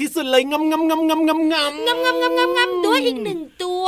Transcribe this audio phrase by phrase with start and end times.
[0.00, 3.38] ที่สุดเลยงำงำงำงำงำงำงำงำงำงำด้วยอีกหนึ่ง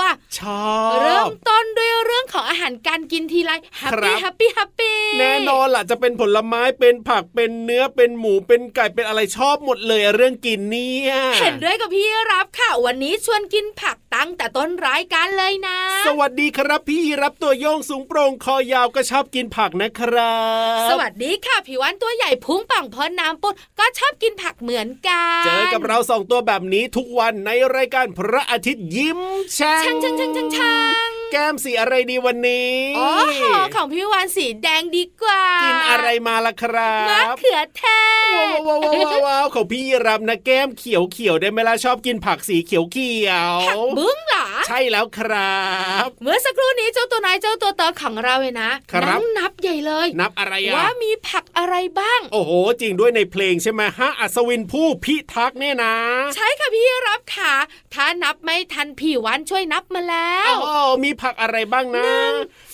[0.00, 20.36] ตัวชอบเริ่มต้นด้วยเรื่องของอาหารการกินทีไรแฮปครัปี้บแฮปปี้แฮปปี้แน่นอนล่ะจะเป็นผลไม้เป็นผักเป็นเนื้อเป็นหมูเป็นไก่เป็นอะไรชอบหมดเลยเรื่องกินเนี่ยเห็นด้วยกับพี่รับค่ะ วันนี้ชวนกินผักตั้งแต่ต้นรายการเลยนะ สวัสดีครับพี่รับตัวโยงสูงโปร่งคอยาวก็ชอบกินผักนะครั
[20.84, 29.18] บ สวัสดีค่ะผิววันตัวใหญ่พุงป่องพอน้ำปุดก็ชอบกินผักเหมือนกัน เจอกับเราสองตัวแบบนี้ทุกวันในรายการพระอาทิตย์ยิ้ม
[29.54, 33.42] แช่ช่าง 탕탕탕탕탕 แก้มสีอะไรดีวันนี้โอ้โห
[33.74, 37.82] ของพี่วันสีแดงดีกว่ากิกินอะไรมาล่ะครัมะบเขือเท
[38.26, 45.60] ศว้าวว้าวว้าวว้าวว้าวของพี่รับนะแก้มเขียวเขียวๆได้ไหมล่ะชอบกินผักสีเขียวเขียวผักบุ้งเหรอใช่แล้วครั
[46.06, 55.94] บ เมื่อสักครู่นี้เจ้าตัวนายเจ้าตัวเตอของเราเลยนะครับนั่งนับใหญ่เลย นับอะไรอะว่ามีผักอะไรบ้าง โอ้โห จริงด้วยในเพลงใช่ไหมฮะอัศวินผู้พิทักษ์เนี่ยนะ
[56.34, 57.54] ใช่ค่ะพี่รับค่ะ
[57.94, 62.10] ถ้านับไม่ทันพี่วันช่วยนับมาแล้วอ้าวมีผักอะไรบ้างนะ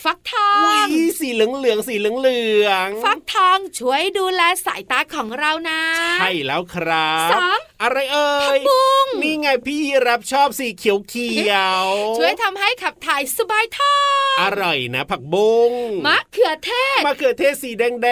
[0.04, 11.86] ฟักทออุ้งยสีเหลืองเหลืองๆสีเหลืองเหลืองฟักทองช่วยดูแลสายตาของเรานะใช่แล้วครับสองอะไรเอ่ยบุ้งนี่ไงพี่รับชอบสีเขียวเขียว
[12.18, 13.94] ช่วยทำให้ขับถ่ายสบายท้อ
[14.34, 15.72] งอร่อยนะ ผักบุ้ง
[16.06, 18.08] มะเขือเทศมะเขือเทศสีแดงแด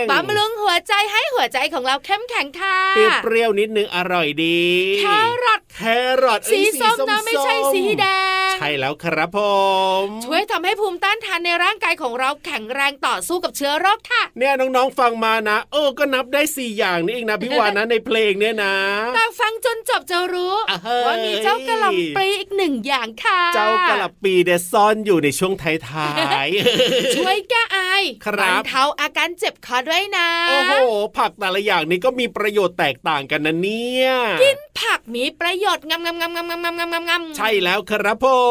[0.00, 2.78] งบำรุงหัวใจให้หัวใจของเราเข้มแข็งค่ะ
[3.22, 4.60] เปรี้ยวๆนิดนึงอร่อยดี
[5.00, 5.04] แค
[5.44, 5.80] รอทแค
[6.22, 9.38] รอทเอ้สียส้มๆนะไม่ใช่สีแดงใใช่แล้วครับผ
[10.02, 18.74] ม ช่วยทำให้ภูมิต้านทานในร่างกายของเราแข็งแรงต่อสู้กับเชื้อโรคค่ะ เนี่ยน้องๆฟังมานะโอ้ก็นับได้ 4 อย่างนี่เองนะพี่วานนะในเพลงเนี่ยนะ
[19.16, 20.54] ต่ฟังจนจบจะรู้
[21.06, 26.08] ว่ามีเจ้ากระหล่ำปลีอีกหนึ่งอย่างค่ะ เจ้ากระหล่ำปีเดซ่อนอยู่ในช่วงไท้า
[26.44, 26.48] ย
[27.16, 27.78] ช่วยแก้ไอ
[28.26, 30.72] ครับเท้าอาการเจ็บคอด้วยนะ โอ้โห
[31.18, 34.08] ผักแต่ละอย่างนี้ก็มีประโยชน์แตกต่างกันนะเนี่ย
[34.42, 38.49] กินผักมีประโยชน์งามงามงามงามงามงามงามใช่แล้วครับผม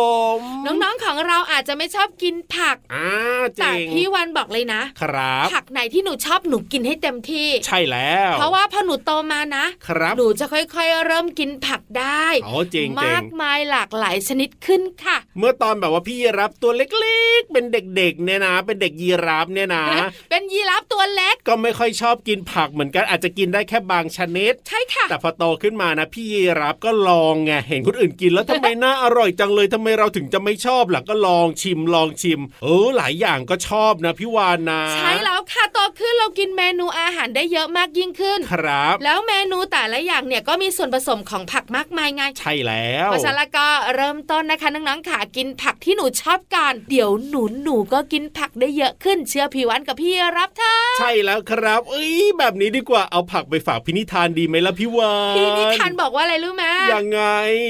[0.65, 3.09] น้องๆของเราอาจจะไม่ชอบกินผักอ่า
[3.55, 19.85] เจ๋แต่งพี่วันบอกเลยนะ ครับ ผักไหนที่หนูชอบหนูกินให้เต็มที่ ใช่แล้ว เพราะว่าพอหนูโตมานะ ครับ หนูจะค่อยๆ เริ่มกินผักได้อ๋อจริงๆมากมายหลากหลายชนิดขึ้นค่ะ เมื่อตอนแบบว่าพี่ยีรับตัวเล็กๆ เป็นเด็กๆเนี่ยนะ เป็นเด็กยีราฟเนี่ยนะ
[20.29, 57.21] เป็นยีราฟตัวเล็กก็ไม่ค่อยชอบกินผักเหมือนกันอาจจะกินได้แค่บางชนิด ใช่ค่ะ แต่พอโตขึ้นมานะ พี่ยีรับก็ลองไงเห็นคนอื่นกินแล้วทำไมน่าอร่อยจังเลยทำไมเราถึงจะไม่ชอบล่ะก็ลองชิมลองชิม เออหลายอย่างก็ชอบนะพี่วานนะ ใช่แล้วค่ะโตขึ้นเรากินเมนูอาหารได้เยอะมากยิ่งขึ้น ครับ แล้วเมนูแต่ละอย่างเนี่ยก็มีส่วนผสมของผักมากมายไง ใช่แล้วเพราะฉะนั้นแล้วก็เริ่มต้นนะคะน้องๆค่ะกินผักที่หนูชอบกันเดี๋ยวหนูหนูก็กินผักได้เยอะขึ้นเชื่อพี่วันกับพี่รับเธอใช่แล้วครับ เอ้ยแบบนี้ดีกว่าเอาผักไปฝากพินิธานดีไหมล่ะพี่วานพี่นิทานบอกว่าอะไรรู้ไหมยังไง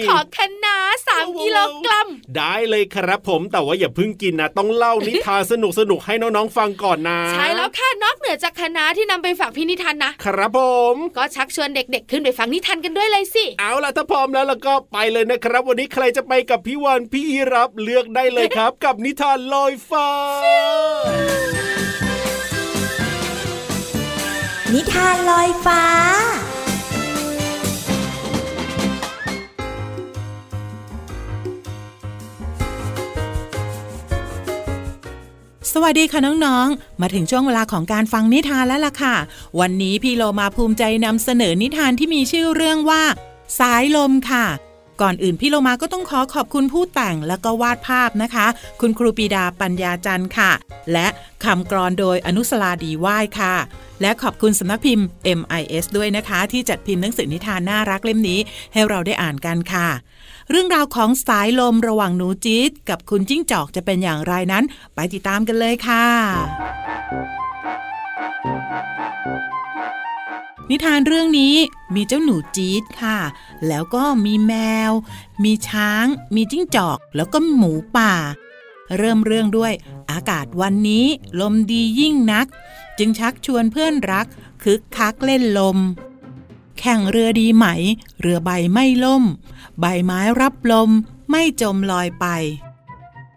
[0.09, 0.75] ขอคะน้า
[1.07, 2.07] สามกิโลกรัม
[2.37, 10.59] ได้เลยครับผมแต่ว่าอย่าเพิ่งกินนะต้องเล่านิทานสนุกสนุกๆให้น้องๆฟังก่อนนะ ใช่แล้วค่ะนอกเหนือจากคะน้าที่นำไปฝากพี่นิทานนะครับผ
[10.93, 20.09] มก็ชักชวนเด็กๆ ขึ้นไปฟังนิทานกันด้วยเลยสิ เอาล่ะถ้าพร้อมแล้วแล้วก็ไปเลยนะครับ วันนี้ใครจะไปกับพี่วานพี่ยีรับเลือกได้เลยครับ กับนิทานลอยฟ้า
[24.73, 25.83] นิทานลอยฟ้า
[35.73, 39.15] สวัสดีค่ะน้องๆ มาถึงช่วงเวลาของการฟังนิทานแล้วล่ะค่ะ
[39.59, 43.03] วันนี้พี่โลมาภูมิใจนำเสนอนิทานที่มีชื่อเรื่องว่า
[43.59, 44.45] สายลมค่ะ
[45.01, 48.47] ก่อนอื่นพี่โลมาก็ต้องขอขอบคุณผู้แต่งและก็วาดภาพนะคะ
[48.81, 50.51] คุณครูปีดาปัญญาจันทร์ค่ะ
[50.93, 51.07] และ
[51.43, 53.55] คำกรอนโดยอนุสลาดีว่ายค่ะ
[54.01, 55.05] และขอบคุณสำนักพิมพ์
[55.39, 58.39] MIS ด้วยนะคะ ที่จัดพิมพ์หนังสือนิทานน่ารักเล่มนี้
[58.73, 59.87] ให้เราได้อ่านกันค่ะ
[60.51, 64.63] เรื่องราวของสายลมระหว่างหนูจี๊ดกับคุณจิ้งจอกจะเป็นอย่างไรนั้น
[64.95, 66.05] ไปติดตามกันเลยค่ะ
[70.69, 71.55] นิทานเรื่องนี้
[71.95, 73.19] มีเจ้าหนูจี๊ดค่ะ
[73.67, 74.53] แล้วก็มีแม
[74.89, 74.91] ว
[75.43, 76.05] มีช้าง
[76.35, 78.13] มีจิ้งจอก แล้วก็หมูป่า
[78.97, 79.73] เริ่มเรื่องด้วย
[80.11, 81.05] อากาศวันนี้
[81.41, 82.47] ลมดียิ่งนัก
[82.97, 84.27] จึงชักชวนเพื่อนรัก
[84.63, 85.77] คึกคักเล่นลม
[86.79, 87.65] แข่งเรือดีไหม
[88.19, 89.23] เรือใบไม่ล่ม
[89.79, 90.89] ใบไม้รับลม
[91.29, 92.25] ไม่จมลอยไป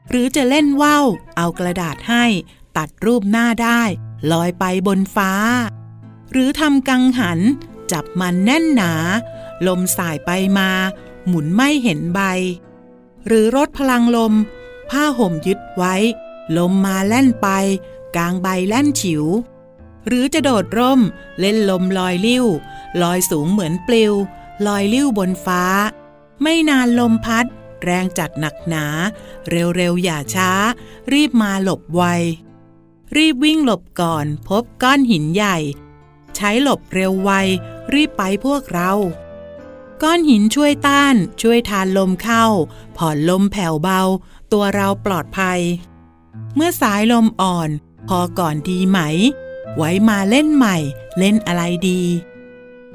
[0.09, 1.06] หรือจะเล่นว่าว
[1.37, 2.25] เอากระดาษให้
[2.77, 3.83] ตัดรูปหน้าได้
[4.33, 5.33] ลอยไปบนฟ้า
[6.33, 7.41] หรือทำกังหัน
[7.93, 8.93] จับมันแน่นหนา
[9.67, 10.71] ลมสายไปมา
[11.27, 12.21] หมุนไม่เห็นใบ
[13.27, 14.33] หรือรถพลังลม
[14.91, 15.94] ผ้าห่มยึดไว้
[16.59, 17.49] ลมมาแล่นไป
[18.17, 19.25] กลางใบแล่นฉิว
[20.06, 21.00] หรือจะโดดร่ม
[21.41, 22.44] เล่นลมลอยลิ้ว
[23.00, 24.12] ลอยสูงเหมือนปลิว
[24.67, 25.65] ลอยลิ้วบนฟ้า
[26.43, 27.47] ไม่นานลมพัด
[27.83, 28.87] แรงจัดหนักหนา
[29.49, 30.50] เร็วๆอย่าช้า
[31.12, 32.03] รีบมาหลบไว
[33.17, 35.56] รีบวิ่งหลบก่อนพบก้อนหินใหญ่
[36.37, 37.31] ใช้หลบเร็วไว
[37.94, 38.93] รีบไปพวกเรา
[40.03, 42.44] ก้อนหินช่วยต้าน ช่วยทานลมเข้า
[42.97, 44.03] ผ่อนลมแผ่วเบา
[44.53, 45.61] ตัวเราปลอดภัย
[46.55, 47.71] เมื่อสายลมอ่อน
[48.09, 48.99] พอก่อนดีไหม
[49.77, 50.77] ไว้มาเล่นใหม่
[51.19, 52.03] เล่นอะไรดี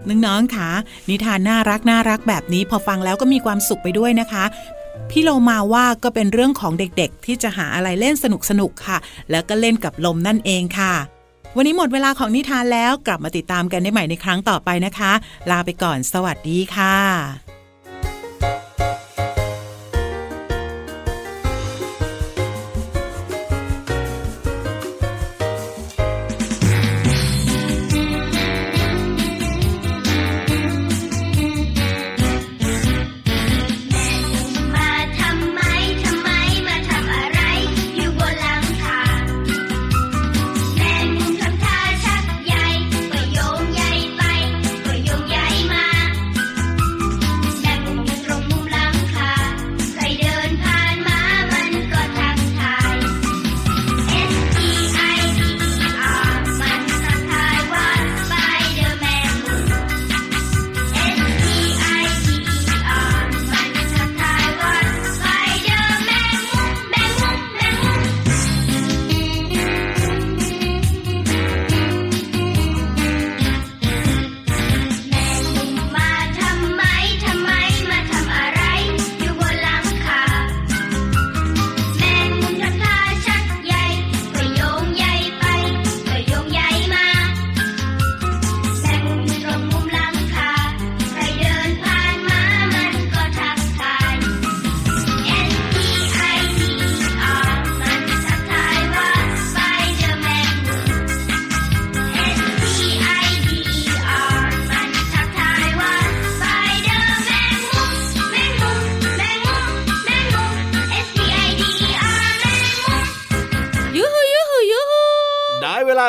[0.09, 0.69] น้องๆค่ะ
[1.09, 4.45] นิทานน่ารักน่ารักแบบนี้พอฟังแล้วก็มีความสุขไปด้วยนะคะ
[5.09, 8.25] พี่โลมาว่าก็เป็นเรื่องของเด็กๆ ที่จะหาอะไรเล่นส
[8.59, 8.97] นุกๆค่ะ
[9.31, 10.93] แล้วก็เล่นกับลมนั่นเองค่ะ
[11.55, 15.11] วันนี้หมดเวลาของนิทานแล้วกลับมาติดตามกันได้ใหม่ในครั้งต่อไปนะคะ
[15.49, 17.46] ลาไปก่อนสวัสดีค่ะ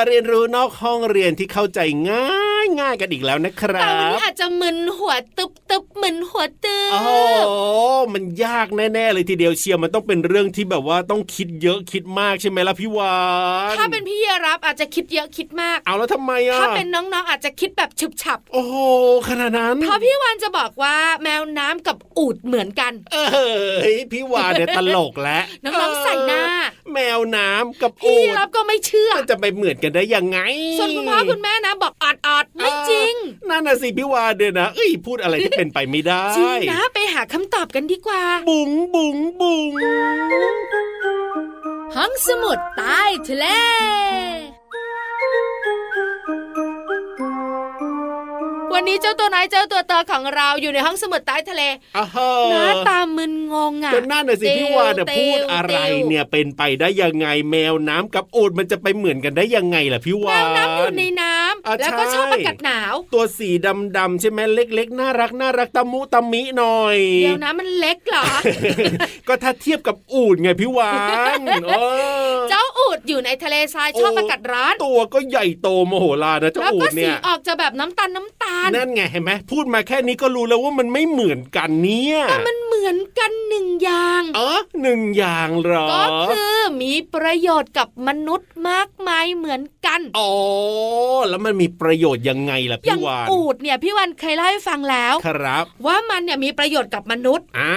[0.07, 7.10] เรียนรู้นอกห้องเรียนที่เข้าใจง่า ยง่ายกันอีกแล้วนะครัแต่วันบนี้อาจจะมึนหัวตึบตึบมึนหัวตึบโอ้โห
[8.12, 13.16] มันยากแน่ๆเลยทีเดียวเชียร์มันต้องเป็นเรื่องที่แบบว่าต้องคิดเยอะคิดมากใช่ไหมล่ะพี่วา
[13.72, 18.76] นถ้าเป็นพี่รับอาจจะคิดเยอะคิดมาก เอาแล้วทำไมอะถ้าเป็นน้องๆอาจจะคิดแบบฉึบฉับ โอ้โห
[19.28, 26.42] ขนาดนั้นเพราะพี่วานจะบอกว่าแมวน้ำกับอูดเหมือนกัน เอ้ยพี่วานเนี่ยตลกแล้วน้องๆใส่หน้า
[26.92, 30.38] แมวน้ำกับพี่อูฐรับก็ไม่เชื่อมันจะไปเหมือนกันได้ยังไง
[30.78, 33.14] ส่วนคุณพ่อคุณแม่นะบอกออดออดๆไม่จริง
[33.50, 39.73] นั่นน่ะสิพี่วานเนี่ยนะเอ้ยพูดอะไรที่เป็นไปไม่ได้จริงนะไปหาคำตอบกันดีกว่า บุ๋งบุ๋งบุ๋ง
[41.95, 43.47] ห้องสมุดใต้ทะเล
[48.80, 51.62] วันนี้เจ้าตัวน้อยเจ้าตัวโตของเราอยู่ในห้องสมุดใต้ทะเล
[51.97, 61.35] อ่าฮะหน้าตามึนงงอะก็นั่นน่ะสิพี่วานเนี่ยเตพูดอะไรตวเนี่ยเป็นไปได้ยังไงแมวน้ำกับอูดมันจะไปเหมือนกันได้ยังไงล่ะพี่แมวานวน้ำอยู่ในน้
[61.66, 63.50] อะำแล้วก็ใช่ชอบอากาศหนาว ตัวสี
[63.97, 68.25] ดำๆใช่ไหมเล็ก ๆ น่ารักน่ารักตะมุตะมิหน่อยเดี๋ยวนะมันเล็กเหรอ
[69.28, 70.92] ก็ถ้าเทียบกับอูดไงพี่วา
[71.38, 71.73] นเอ
[72.32, 90.32] อเจ้าอูดอยู่ในทะเลทรายชอบโอ้อากาศร้อน ตัวก็ใหญ่โตโมโหลานนะเจ้าแล้วอูก็ดสีเนี่ยออกจะแบบน้ำตาลน้ำตาลนั่นไงเห็นไหมพูดมาแค่นี้ก็รู้แล้วว่ามันไม่เหมือนกันเนี่ยมันเหมือนกันหนึ่งอย่างเออหนึ่งอย่างเหรอ ก็คือมีประโยชน์กับมนุษย์มากมายเหมือนกันอ๋อ
[91.28, 97.75] แล้วมันมีประโยชน์ยังไงล่ะอพี่ย่างวานอูดเนี่ยพี่วันเคยเล่าให้ฟังแล้วครับ ว่ามันเนี่ยมีประโยชน์กับมนุษย์อ่า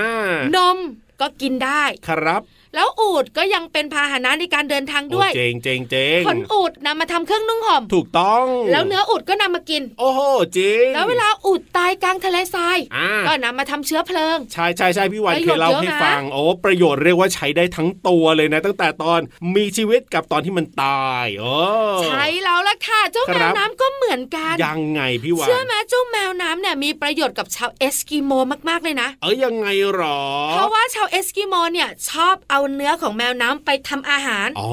[0.55, 0.77] นม
[1.21, 2.41] ก็กินได้ครับ
[2.75, 10.19] แล้วอูดก็ยังเป็นพาหนะในการเดินทางด้วยโอ้เจงเจงเจงขนอูดนำมาทำเครื่องนุ่งห่ม ถูกต้อง แล้วเนื้ออูดก็นำมากิน โอ้โห
[10.57, 19.19] จริง แล้วเวลาอูดตายกลางทะเลทรายอ่าก็นำมาทำเชื้อเพลิง ใช่ใช่ใช่พี่วันประเคโยชน์ยเล่าเยอะให้นะฟัง โอ้ประโยชน์เรียกว่าใช้ได้ทั้งตัวเลยนะ ตั้งแต่ตอน
[19.55, 21.55] มีชีวิตกับตอนที่มันตายโอ้
[22.03, 28.31] ใช่แล้วล่ะค่ะ เจ้าคแมรัวบน้ำก็เหมือนกัน ยังไงพี่วัน เชื่อไหมเจ้าแมวน้ำเนี่ยมีประโยชน์กับชาวเอสกิโม
[28.69, 30.19] มากๆเลยนะ เอ้ยยังไงหรอ
[30.51, 34.71] เพราะว่าชาวเอสกิโมเนี่ยชอบเอาเนื้อของแมวน้ำไปทำอาหารอ๋อ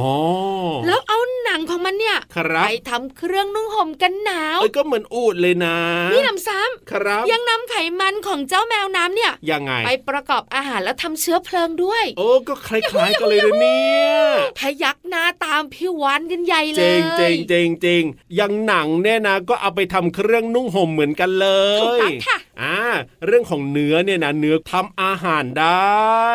[0.87, 5.77] แล้วเอาหนังของมันเนี่ยครับไปทำเครื่องนุ่งห่มกันหนาวเอ้ยก็เหมือนอูดเลยนะ
[6.13, 6.59] นี่นำซ้
[6.91, 14.11] ครับำยังนำไขมันของเจ้าแมวน้ำเนี่ยยังไง ไปประกอบอาหารแล้วทำเชื้อเพลิงด้วย โอ้ก็คล้ายๆกันเลยนะเนี่ย
[14.59, 18.05] พยักหน้าตามพี่วานกันใหญ่เลเจยงเจงเจงเจง
[18.39, 22.79] ยังหนังเนี่ยนะ ก็เอาไปทำเครื่องนุ่งห่มเหมือนกันเลยถูกต้องค่ะ อ่า
[23.27, 25.93] เรื่องของเนื้อเนี่ยนะเนื้อทำอาหารได้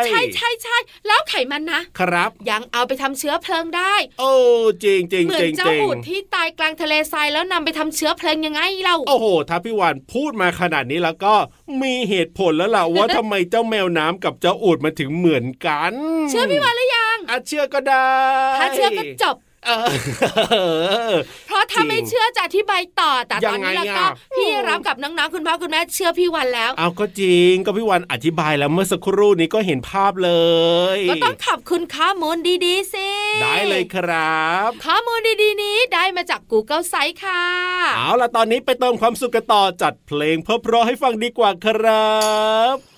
[0.08, 0.78] ใช่ใช่ใช่
[1.08, 4.32] แล้วไขมันนะครับ ยังเอาไปทำเชื้อเพลิงได้ โอ้
[4.84, 11.34] จริงจริงเหมือจนริงเจ้าจริงอูดที่ตายกลางทะเลทรายแล้วนำไปทำเชื้อเพลิงยังไงเล่าโอ้โหถ้าพี่วานพูดมาขนาดนี้แล้วก็
[11.82, 15.94] มีเหตุผลแล้วล่ะว่าทำไมเจ้าแมวน้ำกับเจ้าอูดมาถึงเหมือนกัน
[16.30, 18.10] เชื่อพี่วานหรือยังอะเชื่อก็ได้
[18.60, 19.36] ถ้าเชื่อก็จบ
[19.66, 19.72] เอ
[21.10, 21.12] อ
[21.48, 30.32] เพราะถ้าจริงไม่เชื่อจะอธิบายต่อแต่ตอนนี้ยังไงแล้วก็อะพี่รับกับน้องๆคุณพ่อคุณแม่เชื่อพี่วันแล้ว เอาก็จริงก็พี่วันอธิบายแล้วเมื่อสักครู่นี้ก็เห็นภาพเล
[30.96, 33.10] ย ก็ต้องขอบคุณข้อมูลดีๆสิ
[33.44, 37.44] ได้เลยครับ ข้อมูลดีๆนี้ได้มาจาก Google s i t e ค่ะ
[37.98, 42.14] เอาล่ะตอนนี้ไปเติมความสุขกันต่อจัดเพลงเพราะๆให้ฟังดีกว่าครั
[42.76, 42.93] บ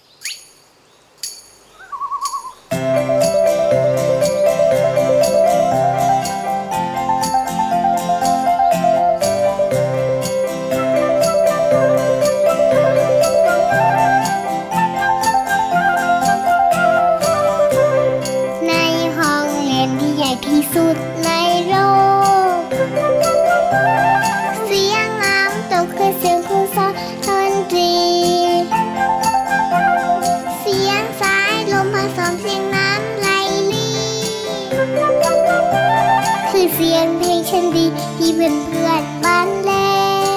[36.50, 37.86] คือเสียงเพลงฉันดี
[38.18, 39.72] ที่เพื่อนเพื่อนบ้านแล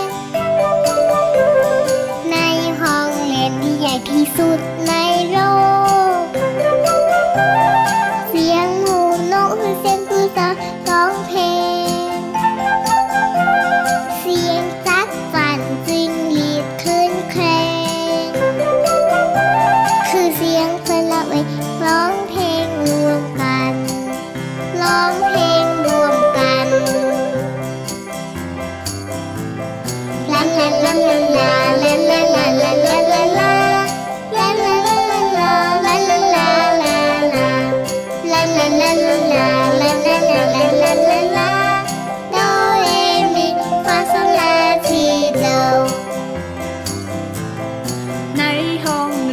[0.04, 0.06] ง
[2.30, 2.36] ใน
[2.80, 4.92] ห้องเรียนที่ใหญ่ที่สุดใน
[5.30, 5.38] โล
[6.22, 6.24] ก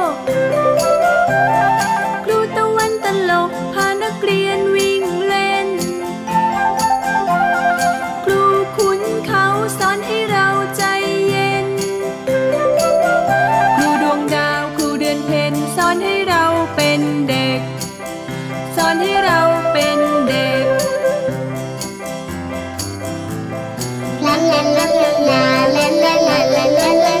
[18.93, 19.39] อนที่เรา
[19.73, 20.65] เป็นเด็ก
[24.25, 27.20] ลาลาลาลาลาลาลาลาลา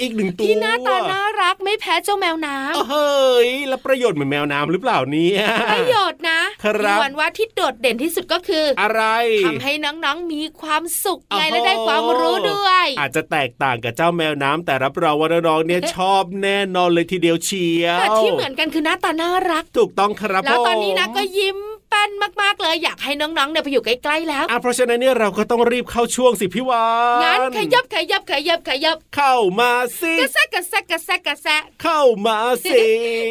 [0.00, 5.40] อีกหนึ่งตัวที่หน้าตาน่ารักไม่แพ้เจ้าแมวน้ำเฮ้ยแล้วประโยชน์เหมือนแมวน้ำหรือเปล่าเนี่ย
[5.74, 9.02] ประโยชน์นะครับพี่วันว่าที่โดดเด่นที่สุดก็คือ อะไร
[9.46, 21.58] ทำให้น้องๆมีความสุขไงโอ้โหและได้ความรู้ด้วย อาจจะแตกต่างกับเจ้าแมวน้ำแต่รับรองว่าน้องๆเนี่ยชอบแน่นอนเลยทีเดียวเชียวแต่ที่เหมือนกันคือหน้าตาน่ารัก ถูกต้องครับแล้วตอนนี้นะผมก็ยิ้ม
[21.94, 26.84] แป้นมากๆเลยอยากให้น้องๆเนี่ยไปอยู่ใกล้ๆแล้วอะเพราะฉะนั้นเนี่ยเราก็ต้องรีบเข้าช่วงสิพี่วา
[27.20, 32.80] นงั้นขยับขยับขยับขยับเข้ามาสิกระแซะกระแซะกระแซะกระแซะเข้ามาสิ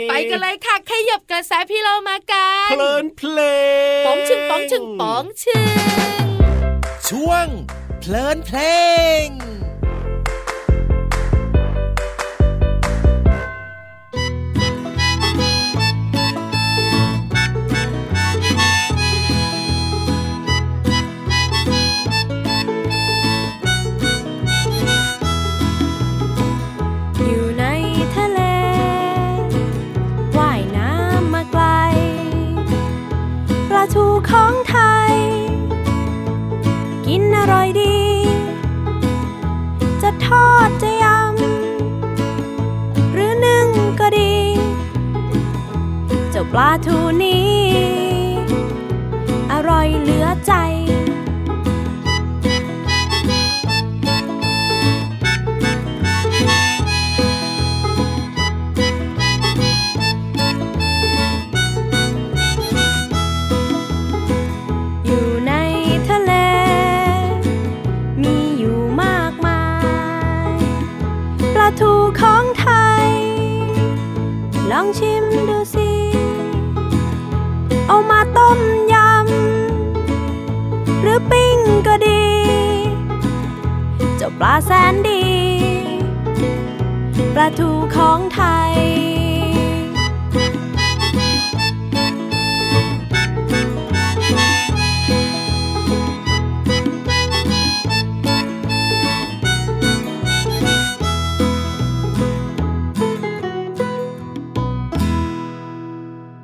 [0.09, 3.37] ไปกันเลยค่ะขยับกระแสพี่เรามากันเพลินเพล
[4.01, 5.63] งป๋องชึงป๋องชึงป๋องชึง
[7.09, 7.47] ช่วง
[7.99, 8.59] เพลินเพล
[9.25, 9.27] ง
[71.79, 72.67] ทูของไท
[73.03, 73.07] ย
[74.71, 75.91] ลองชิมดูสิ
[77.87, 78.59] เอามาต้ม
[78.93, 81.57] ยำ หรือปิ้ง
[81.87, 82.25] ก็ดี
[84.17, 85.23] เจ้าปลาแสนดี
[87.33, 88.73] ปลาทูของไทย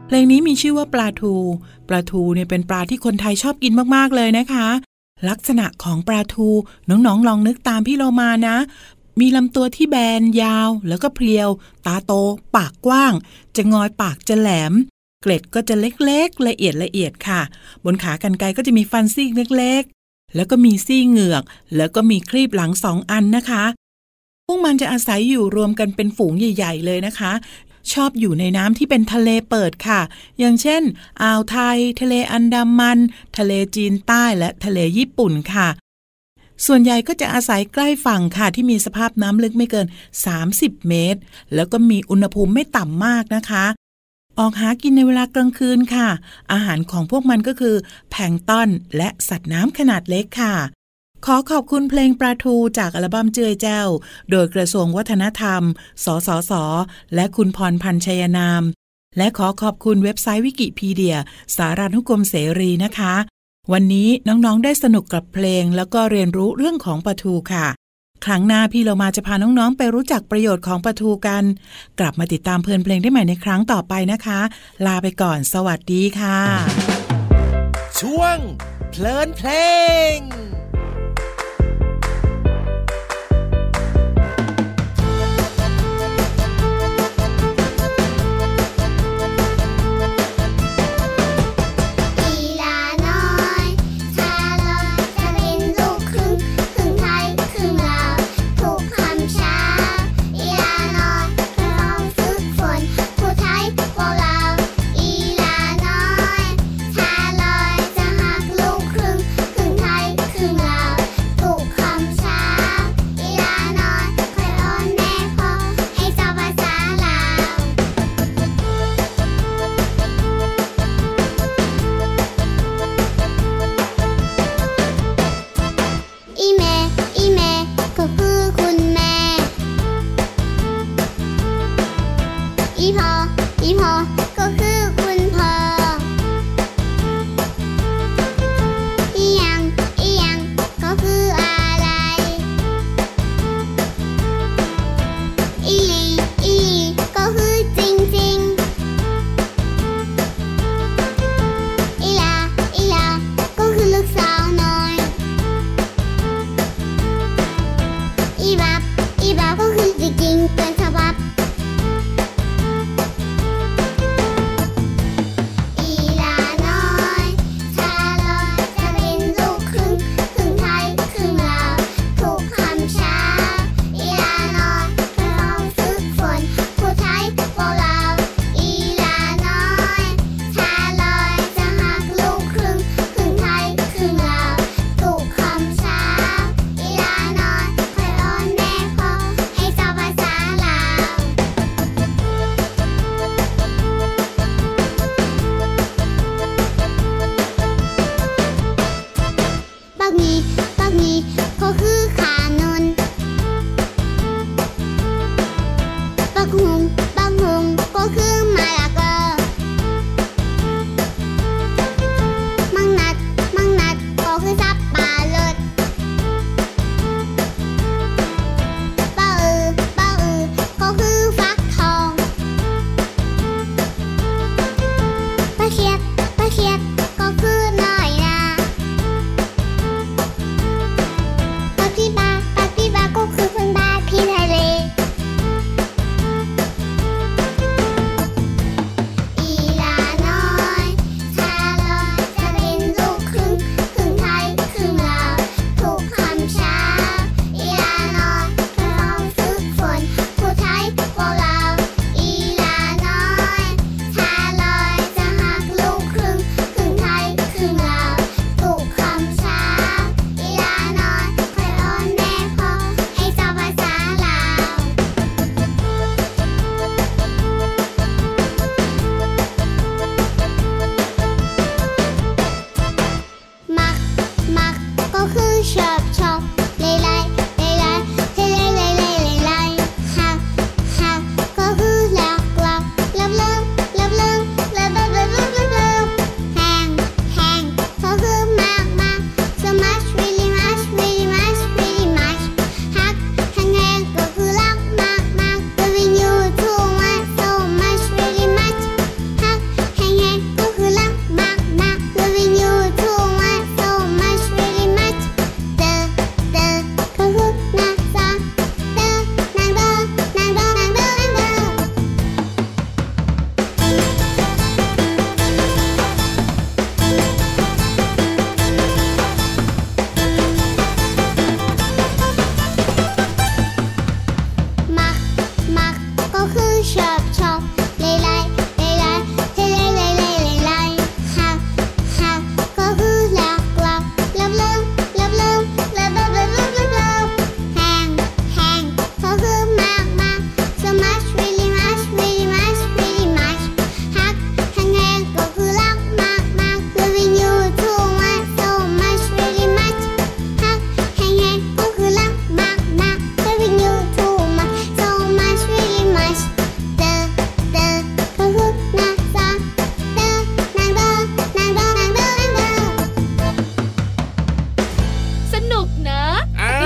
[0.09, 1.33] เพลงนี้มีชื่อว่าปลาทู
[1.89, 4.67] ปลาทูเนี่ยเป็นปลาที่คนไทยชอบกินมากๆเลยนะคะ
[5.29, 6.49] ลักษณะของปลาทู
[6.89, 8.57] น้องๆลองนึกตามพี่เรามานะ
[9.19, 11.49] มีลำตัวที่แบนยาว แล้วก็เพรียว
[11.85, 12.11] ตาโต
[12.55, 13.13] ปากกว้าง
[13.55, 14.73] จะงอยปากจะแหลม
[15.21, 17.41] เกล็ดก็จะเล็กๆ ละเอียดละเอียดค่ะ
[17.83, 21.43] บนขากรรไกรก็จะมีฟันซี่เล็กๆ แล้วก็มีซี่เหงือก
[21.75, 23.63] แล้วก็มีครีบหลังสองอันนะคะ
[24.45, 27.31] พวกมันจะอาศัยอยู่รวมกันเป็นฝูงใหญ่ ๆ เลยนะคะ
[27.93, 30.01] ชอบอยู่ในน้ำที่เป็นทะเลเปิดค่ะ
[30.39, 30.83] อย่างเช่น
[31.21, 32.99] อ่าวไทย ทะเลอันดามัน
[33.37, 35.67] ทะเลจีนใต้และทะเลญี่ปุ่นค่ะ
[36.65, 39.87] ส่วนใหญ่ก็จะอาศัยใกล้ฝั่งค่ะ ที่มีสภาพน้ำลึกไม่เกิน
[40.37, 41.19] 30 เมตร
[41.55, 43.65] แล้วก็มีอุณหภูมิไม่ต่ำมากนะคะ
[44.39, 46.07] ออกหากินในเวลากลางคืนค่ะ
[46.51, 47.75] อาหารของพวกมันก็คือ
[48.11, 50.55] แพงต้นและสัตว์น้ำขนาดเล็กค่ะ
[51.25, 53.81] ขอขอบคุณเพลงปลาทูจากอัลบั้มเจือยเจ้า
[54.31, 55.61] โดยกระทรวงวัฒนธรรม
[56.05, 56.53] สสส
[57.15, 58.63] และคุณพรพันธ์ชัยนาม
[59.17, 61.17] และขอขอบคุณเว็บไซต์วิกิพีเดีย
[61.55, 63.13] สารานุกรมเสรีนะคะ
[63.71, 67.67] วันนี้น้องๆได้สนุกกับเพลง แล้วก็เรียนรู้เรื่องของปลาทูค่ะ
[68.25, 71.43] ครั้งหน้าพี่เรามาจะพาน้องๆ ไปรู้จักประโยชน์ของปลาทูกัน
[71.99, 74.39] กลับมาติดตามเพลินเพลงได้ใหม่ในครั้งต่อไปนะคะ
[74.85, 76.39] ลาไปก่อน สวัสดีค่ะ
[77.99, 78.37] ช่วง
[78.91, 79.49] เพลินเพล
[80.15, 80.17] ง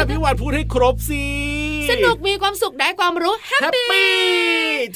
[0.10, 1.24] พี่วานพูดให้ครบสิ
[1.90, 4.12] สนุกมีความสุขได้ความรู้แฮปแฮปปี้ปี้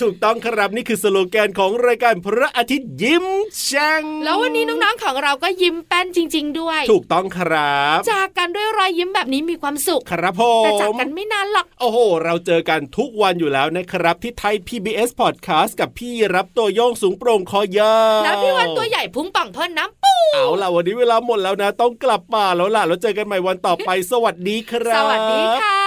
[0.01, 3.25] ถูกต้องครับนี่คือสโลแกนของรายการพระอาทิตย์ยิ้ม
[3.61, 25.86] แฉ่งแล้ววันนี้น้องๆของเราก็ยิ้มแป้นจริง ๆ ด้วย ถูกต้องครับ จากกันด้วยรอยยิ้มแบบนี้มีความสุขครับผแต่จากมกันไม่นานหรอกโอ้โห เราเจอกันทุกวันอยู่แล้วนะครับ ที่ไทย PBS Podcast กับพี่รับตัวโยงสูงโปร่งคอยาวแล้วพี่วันตัวใหญ่พุงป่องเพิ่นน้ำปูเอาล่ะวันนี้เวลาหมดแล้วนะ ต้องกลับป่าแล้วล่ะแล้วเจอกันใหม่วันต่อไป สวัสดีครับ สวัสดีค่ะ